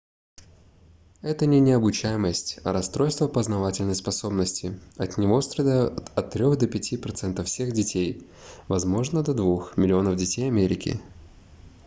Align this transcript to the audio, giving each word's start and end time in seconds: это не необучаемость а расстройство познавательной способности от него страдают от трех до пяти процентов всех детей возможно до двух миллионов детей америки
это 1.21 1.45
не 1.45 1.59
необучаемость 1.59 2.57
а 2.63 2.73
расстройство 2.73 3.27
познавательной 3.27 3.93
способности 3.93 4.79
от 4.97 5.19
него 5.19 5.39
страдают 5.41 6.09
от 6.15 6.31
трех 6.31 6.57
до 6.57 6.65
пяти 6.65 6.97
процентов 6.97 7.45
всех 7.45 7.71
детей 7.71 8.25
возможно 8.67 9.21
до 9.21 9.35
двух 9.35 9.77
миллионов 9.77 10.15
детей 10.15 10.47
америки 10.47 10.99